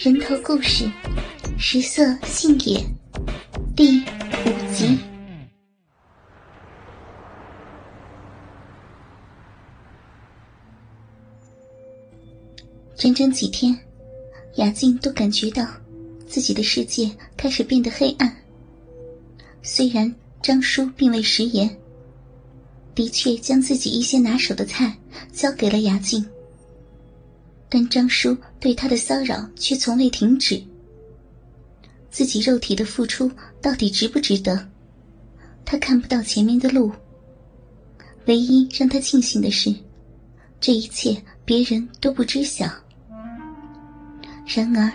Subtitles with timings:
[0.00, 0.88] 人头故事，
[1.58, 2.80] 食色性也，
[3.74, 4.96] 第五集。
[12.94, 13.76] 整整几天，
[14.54, 15.66] 雅静都感觉到
[16.28, 18.36] 自己的世界开始变得黑暗。
[19.62, 21.76] 虽然张叔并未食言，
[22.94, 24.96] 的确将自己一些拿手的菜
[25.32, 26.24] 交给了雅静。
[27.68, 30.62] 但张叔对他的骚扰却从未停止。
[32.10, 34.68] 自己肉体的付出到底值不值得？
[35.64, 36.90] 他看不到前面的路。
[38.26, 39.74] 唯一让他庆幸的是，
[40.60, 42.66] 这一切别人都不知晓。
[44.46, 44.90] 然而，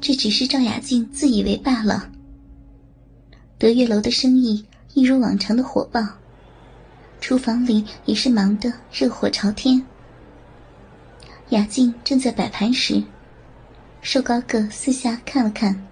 [0.00, 2.10] 这只是赵雅静自以为罢了。
[3.58, 6.00] 德月楼的生意一如往常的火爆，
[7.20, 9.84] 厨房里也是忙得热火朝天。
[11.50, 13.02] 雅静正在摆盘时，
[14.02, 15.84] 瘦高个四下看了看，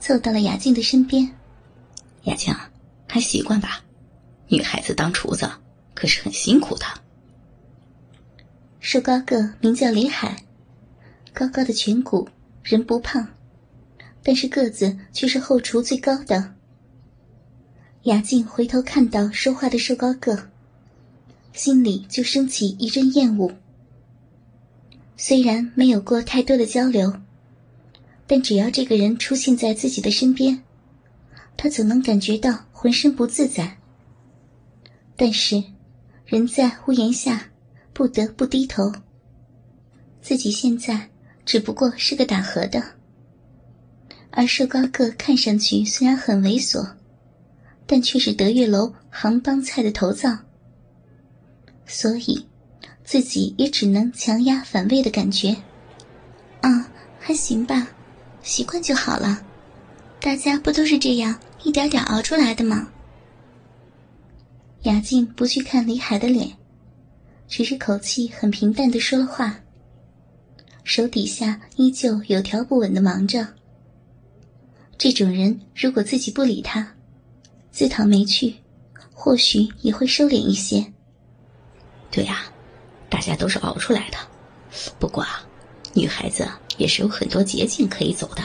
[0.00, 1.30] 凑到了雅静的身边。
[2.24, 2.52] 雅静，
[3.06, 3.80] 还习惯吧？
[4.48, 5.48] 女孩子当厨子
[5.94, 6.84] 可是很辛苦的。
[8.80, 10.42] 瘦高个名叫李海，
[11.32, 12.28] 高高的颧骨，
[12.64, 13.24] 人不胖，
[14.20, 16.54] 但是个子却是后厨最高的。
[18.02, 20.50] 雅静回头看到说话的瘦高个，
[21.52, 23.52] 心里就升起一阵厌恶。
[25.24, 27.22] 虽然没有过太多的交流，
[28.26, 30.64] 但只要这个人出现在自己的身边，
[31.56, 33.78] 他总能感觉到浑身不自在。
[35.14, 35.62] 但是，
[36.26, 37.50] 人在屋檐下，
[37.92, 38.92] 不得不低头。
[40.20, 41.08] 自己现在
[41.46, 42.82] 只不过是个打荷的，
[44.32, 46.94] 而瘦高个看上去虽然很猥琐，
[47.86, 50.36] 但却是德月楼杭帮菜的头灶，
[51.86, 52.44] 所以。
[53.12, 55.54] 自己也只能强压反胃的感觉，
[56.62, 57.86] 啊，还行吧，
[58.42, 59.38] 习惯就好了。
[60.18, 62.88] 大家不都是这样一点点熬出来的吗？
[64.84, 66.56] 雅静不去看李海的脸，
[67.46, 69.60] 只是口气很平淡的说了话。
[70.82, 73.46] 手底下依旧有条不紊的忙着。
[74.96, 76.94] 这种人如果自己不理他，
[77.70, 78.54] 自讨没趣，
[79.12, 80.90] 或许也会收敛一些。
[82.10, 82.44] 对呀。
[83.12, 84.16] 大家都是熬出来的，
[84.98, 85.22] 不过，
[85.92, 88.42] 女孩子也是有很多捷径可以走的，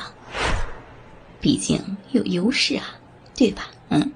[1.39, 3.00] 毕竟有优势啊，
[3.33, 3.72] 对吧？
[3.88, 4.11] 嗯。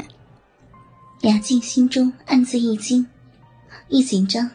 [1.22, 3.06] 雅静心中暗自一惊，
[3.88, 4.50] 一紧张，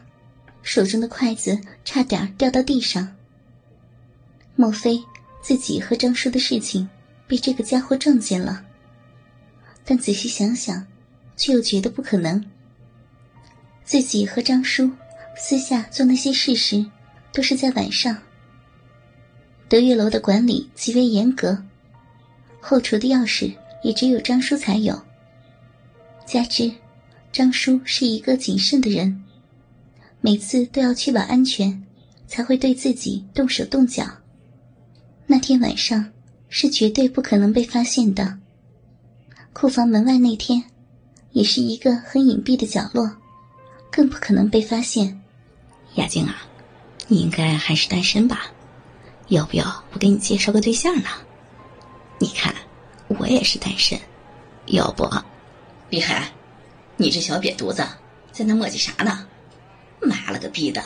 [0.62, 3.16] 手中的筷子差点掉到地上。
[4.54, 5.02] 莫非
[5.42, 6.88] 自己和张叔的事情
[7.26, 8.64] 被这个家伙撞见了？
[9.84, 10.86] 但仔细想想，
[11.36, 12.44] 却又觉得不可能。
[13.88, 14.90] 自己和张叔
[15.34, 16.84] 私下做那些事时，
[17.32, 18.14] 都是在晚上。
[19.66, 21.64] 德月楼的管理极为严格，
[22.60, 23.50] 后厨的钥匙
[23.82, 25.00] 也只有张叔才有。
[26.26, 26.70] 加之，
[27.32, 29.24] 张叔是一个谨慎的人，
[30.20, 31.82] 每次都要确保安全，
[32.26, 34.04] 才会对自己动手动脚。
[35.26, 36.12] 那天晚上
[36.50, 38.38] 是绝对不可能被发现的。
[39.54, 40.62] 库房门外那天，
[41.32, 43.10] 也是一个很隐蔽的角落。
[43.98, 45.20] 更不可能被发现，
[45.96, 46.36] 雅静啊，
[47.08, 48.42] 你应该还是单身吧？
[49.26, 51.08] 要不要我给你介绍个对象呢？
[52.20, 52.54] 你看，
[53.08, 53.98] 我也是单身，
[54.66, 55.04] 要不？
[55.90, 56.30] 李海，
[56.96, 57.84] 你这小瘪犊子
[58.30, 59.26] 在那磨叽啥呢？
[60.00, 60.80] 妈了个逼的，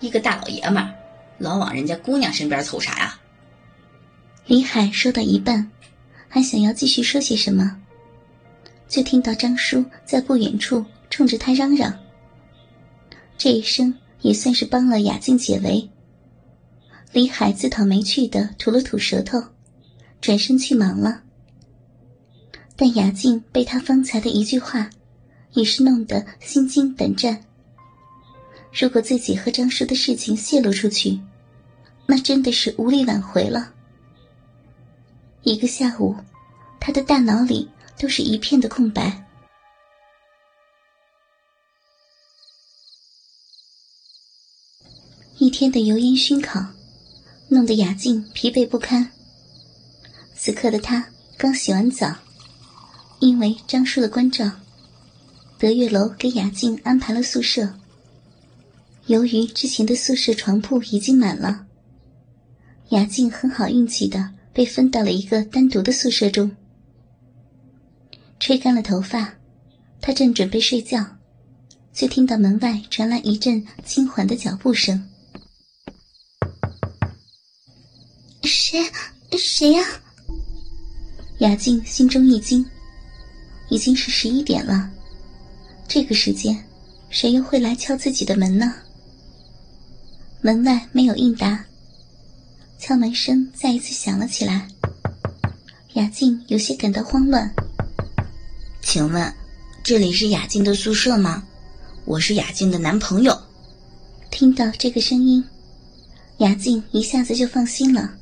[0.00, 0.94] 一个大老爷们儿，
[1.36, 3.20] 老往人家姑娘身边凑啥呀？
[4.46, 5.70] 李海说到一半，
[6.26, 7.76] 还想要继续说些什么，
[8.88, 11.94] 就听到张叔在不远处冲着他嚷嚷。
[13.38, 15.88] 这一生也算是帮了雅静解围。
[17.12, 19.42] 李海自讨没趣的吐了吐舌头，
[20.20, 21.22] 转身去忙了。
[22.74, 24.90] 但雅静被他方才的一句话，
[25.52, 27.42] 也是弄得心惊胆战。
[28.72, 31.18] 如果自己和张叔的事情泄露出去，
[32.06, 33.72] 那真的是无力挽回了。
[35.42, 36.14] 一个下午，
[36.78, 37.68] 他的大脑里
[37.98, 39.25] 都是一片的空白。
[45.56, 46.62] 天的油烟熏烤，
[47.48, 49.10] 弄得雅静疲惫不堪。
[50.34, 51.08] 此刻的她
[51.38, 52.14] 刚洗完澡，
[53.20, 54.50] 因为张叔的关照，
[55.58, 57.72] 德月楼给雅静安排了宿舍。
[59.06, 61.64] 由于之前的宿舍床铺已经满了，
[62.90, 66.54] 雅静很好运气的被分到了一个单独的宿舍中。
[68.38, 69.32] 吹干了头发，
[70.02, 71.16] 她正准备睡觉，
[71.94, 75.02] 却听到门外传来一阵轻缓的脚步声。
[78.46, 78.80] 谁？
[79.36, 79.84] 谁呀？
[81.38, 82.64] 雅静心中一惊，
[83.68, 84.88] 已经是十一点了，
[85.86, 86.64] 这个时间，
[87.10, 88.72] 谁又会来敲自己的门呢？
[90.40, 91.64] 门外没有应答，
[92.78, 94.68] 敲门声再一次响了起来。
[95.94, 97.52] 雅静有些感到慌乱，
[98.80, 99.34] 请问，
[99.82, 101.42] 这里是雅静的宿舍吗？
[102.04, 103.36] 我是雅静的男朋友。
[104.30, 105.42] 听到这个声音，
[106.38, 108.14] 雅静一下子就放心了，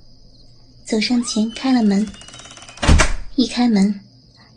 [0.85, 2.07] 走上前开了门。
[3.37, 4.01] 一开门，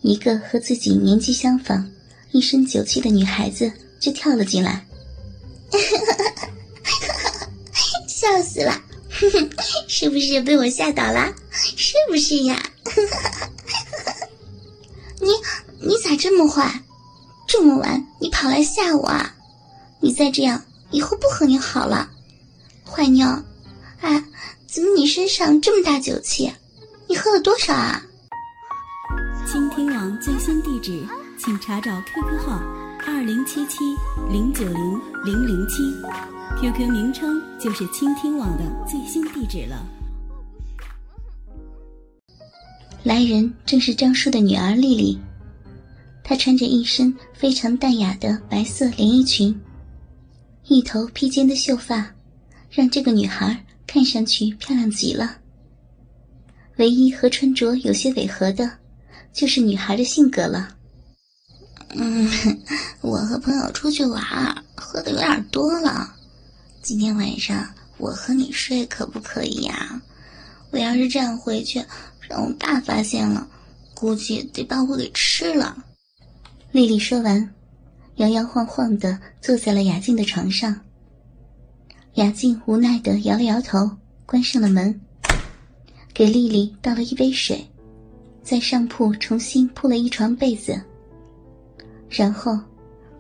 [0.01, 1.89] 一个和自己年纪相仿、
[2.31, 4.85] 一身酒气的女孩子就跳了进来，
[8.07, 8.81] 笑死了，
[9.87, 11.33] 是不是被我吓倒了？
[11.51, 12.61] 是不是呀？
[15.19, 15.29] 你
[15.79, 16.83] 你咋这么坏？
[17.47, 19.35] 这么晚你跑来吓我啊？
[20.01, 22.09] 你再这样，以后不和你好了，
[22.85, 23.43] 坏妞！
[24.01, 24.23] 哎，
[24.67, 26.51] 怎么你身上这么大酒气？
[27.07, 28.03] 你喝了多少啊？
[29.49, 31.01] 倾听网最新地址，
[31.39, 32.61] 请查找 QQ 号
[33.07, 33.77] 二零七七
[34.29, 35.83] 零九零零零七
[36.59, 39.87] ，QQ 名称就是倾听网的最新地址了。
[43.03, 45.17] 来人正是张叔的女儿丽丽，
[46.25, 49.57] 她穿着一身非常淡雅的白色连衣裙，
[50.65, 52.13] 一头披肩的秀发，
[52.69, 55.37] 让这个女孩看上去漂亮极了。
[56.75, 58.69] 唯一和穿着有些违和的，
[59.33, 60.75] 就是女孩的性格了。
[61.95, 62.29] 嗯，
[63.01, 64.21] 我和朋友出去玩，
[64.75, 66.13] 喝的有点多了，
[66.83, 67.67] 今天晚上
[67.97, 69.99] 我和你睡可不可以呀？
[70.69, 71.83] 我要是这样回去。
[72.29, 73.47] 让我爸发现了，
[73.93, 75.81] 估计得把我给吃了。
[76.73, 77.55] 丽丽说完，
[78.17, 80.77] 摇摇晃晃的坐在了雅静的床上。
[82.17, 83.87] 雅静无奈的摇了摇头，
[84.25, 84.99] 关上了门，
[86.15, 87.63] 给丽丽倒了一杯水，
[88.41, 90.81] 在上铺重新铺了一床被子，
[92.09, 92.57] 然后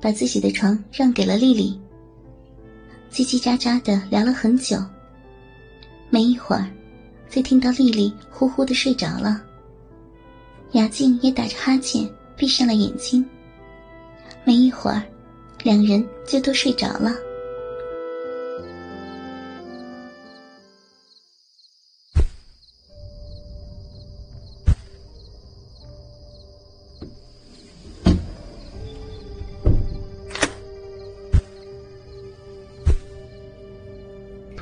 [0.01, 1.79] 把自己的床让给了丽丽。
[3.11, 4.83] 叽叽喳喳的聊了很久，
[6.09, 6.67] 没一会儿。
[7.29, 9.43] 就听到丽丽呼呼的睡着了，
[10.71, 13.23] 雅静也打着哈欠闭上了眼睛。
[14.43, 15.03] 没一会儿，
[15.61, 17.13] 两人就都睡着了。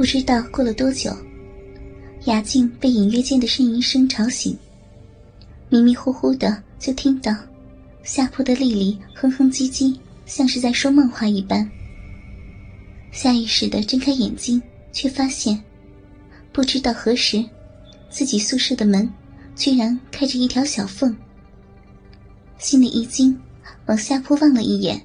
[0.06, 1.12] 不知道过了多久。
[2.26, 4.56] 雅静被隐约间的呻吟声吵醒，
[5.68, 7.36] 迷迷糊糊的就听到
[8.04, 9.98] 下铺的丽丽哼哼唧唧，
[10.28, 11.68] 像是在说梦话一般。
[13.12, 14.62] 下意识的睁开眼睛，
[14.94, 15.60] 却发现
[16.54, 17.44] 不知道何时，
[18.12, 19.12] 自己宿舍的门
[19.56, 21.18] 居然开着一条小缝。
[22.60, 23.36] 心里一惊，
[23.88, 25.02] 往下铺望了一眼，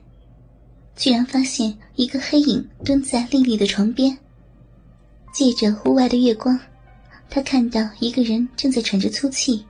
[0.95, 4.15] 居然发现一个黑影蹲在丽丽的床边，
[5.33, 6.59] 借着屋外的月光。
[7.29, 9.65] 他看到一个人正在喘着粗气，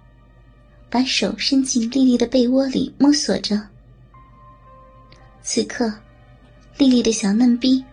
[0.89, 3.61] 把手伸进丽丽的被窝里摸索着。
[5.43, 5.93] 此刻，
[6.79, 7.85] 丽丽的小嫩逼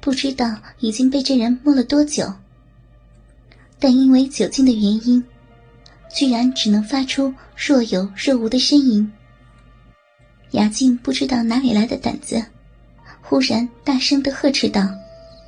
[0.00, 2.32] 不知道已经被这人摸了多久，
[3.78, 5.22] 但因为酒精的原因，
[6.14, 9.10] 居然只能发出若有若无的呻吟。
[10.52, 12.40] 雅静不知道哪里来的胆子，
[13.20, 14.88] 忽然大声的呵斥道：“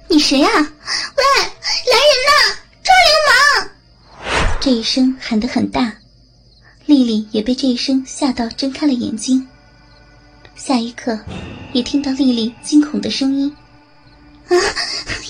[0.09, 0.51] 你谁啊？
[0.51, 3.69] 喂，来人呐！”抓流氓！
[4.61, 5.93] 这一声喊得很大，
[6.87, 9.47] 丽丽也被这一声吓到，睁开了眼睛。
[10.57, 11.19] 下一刻，
[11.73, 13.55] 也听到丽丽惊恐的声音
[14.49, 14.57] ：“啊，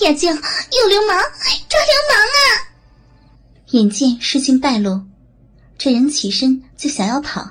[0.01, 1.19] 雅静，有流氓！
[1.67, 2.39] 抓流氓啊！”
[3.71, 4.99] 眼见事情败露，
[5.77, 7.47] 这人起身就想要跑，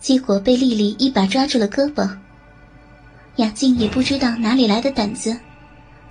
[0.00, 2.08] 结果被丽丽一把抓住了胳膊。
[3.36, 5.38] 雅静也不知道哪里来的胆子，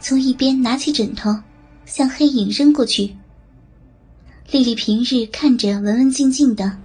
[0.07, 1.35] 从一边拿起枕头。
[1.83, 3.15] 向黑影扔过去。
[4.51, 6.77] 丽丽平日看着文文静静的，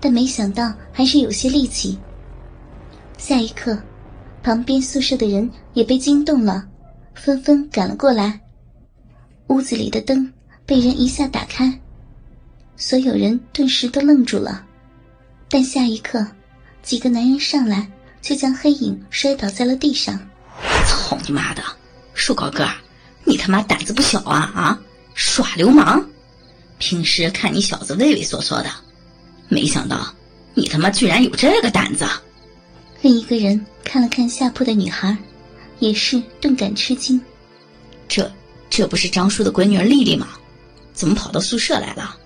[0.00, 1.98] 但没想到还是有些力气。
[3.16, 3.78] 下一刻，
[4.42, 6.66] 旁边宿舍的人也被惊动了，
[7.14, 8.38] 纷纷赶了过来。
[9.48, 10.30] 屋子里的灯
[10.64, 11.78] 被人一下打开，
[12.76, 14.64] 所有人顿时都愣住了。
[15.48, 16.26] 但下一刻，
[16.82, 17.90] 几个男人上来
[18.20, 20.18] 就将黑影摔倒在了地上。
[20.86, 21.62] 操你妈的，
[22.16, 22.68] 树高个！
[23.24, 24.80] 你他妈胆子不小啊啊！
[25.14, 26.02] 耍流氓！
[26.78, 28.70] 平时看你小子畏畏缩缩的，
[29.48, 30.12] 没想到
[30.54, 32.06] 你他妈居然有这个胆子！
[33.02, 35.16] 另一个人看了看下铺的女孩，
[35.78, 37.20] 也是顿感吃惊。
[38.08, 38.30] 这
[38.70, 40.28] 这不是张叔的闺女丽丽吗？
[40.94, 42.16] 怎么跑到宿舍来了？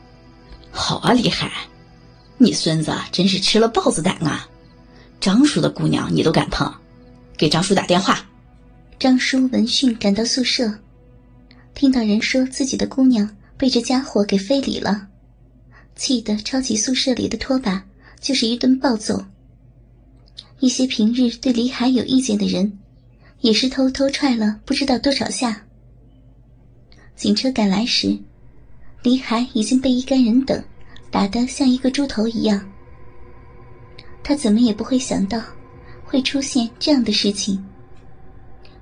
[0.70, 1.50] 好啊，李海，
[2.38, 4.46] 你孙子真是吃了豹子胆啊！
[5.20, 6.72] 张叔的姑娘你都敢碰，
[7.36, 8.24] 给张叔打电话。
[9.00, 10.70] 张叔闻讯赶到宿舍，
[11.72, 15.08] 听到人说自己的姑娘被这家伙给非礼了，
[15.96, 17.82] 气得抄起宿舍里的拖把
[18.20, 19.24] 就是一顿暴揍。
[20.58, 22.78] 一些平日对李海有意见的人，
[23.40, 25.64] 也是偷偷踹了不知道多少下。
[27.16, 28.18] 警车赶来时，
[29.02, 30.62] 李海已经被一干人等
[31.10, 32.70] 打得像一个猪头一样。
[34.22, 35.42] 他怎么也不会想到，
[36.04, 37.64] 会出现这样的事情。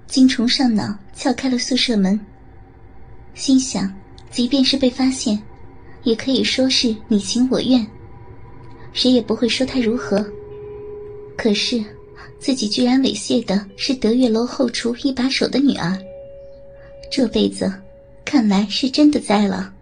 [0.08, 2.18] 精虫上脑，撬开了宿舍门，
[3.34, 3.94] 心想，
[4.30, 5.38] 即便是被发现，
[6.02, 7.86] 也可以说是你情我愿，
[8.94, 10.26] 谁也不会说他如何。
[11.36, 11.84] 可是，
[12.40, 15.96] 自己居然猥亵的是德月楼后厨一把手的女儿，
[17.12, 17.70] 这辈子，
[18.24, 19.74] 看来是真的栽了。